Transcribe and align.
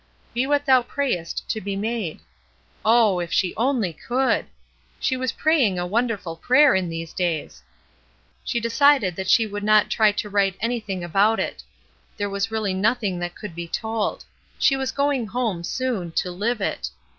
"Be 0.33 0.47
what 0.47 0.65
thou 0.65 0.81
prayest 0.81 1.47
to 1.51 1.61
be 1.61 1.75
made." 1.75 2.21
Oh, 2.83 3.19
if 3.19 3.31
she 3.31 3.53
only 3.55 3.93
could! 3.93 4.45
She 4.99 5.15
was 5.15 5.33
praying 5.33 5.77
a 5.77 5.85
wonderful 5.85 6.35
prayer 6.37 6.75
i„ 6.75 6.81
these 6.81 7.13
days. 7.13 7.61
She 8.43 8.59
decided 8.59 9.15
that 9.15 9.29
she 9.29 9.45
would 9.45 9.61
not 9.63 9.91
try 9.91 10.11
to 10.13 10.27
write 10.27 10.57
anything 10.59 11.03
about 11.03 11.39
If 11.39 11.57
there 12.17 12.31
was 12.31 12.49
really 12.49 12.73
nothing 12.73 13.19
that 13.19 13.35
could 13.35 13.53
be 13.53 13.67
told 13.67 14.25
she 14.57 14.75
was 14.75 14.91
going 14.91 15.27
home, 15.27 15.63
soon, 15.63 16.11
to 16.13 16.31
live 16.31 16.61
it. 16.61 16.89